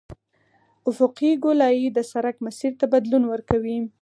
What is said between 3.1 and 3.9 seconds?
ورکوي